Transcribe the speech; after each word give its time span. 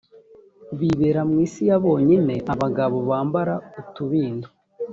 bibera 0.79 1.21
mu 1.29 1.35
isi 1.45 1.61
ya 1.69 1.77
bonyine 1.83 2.35
abagabo 2.53 2.97
bambara 3.09 3.53
utubindo 3.81 4.47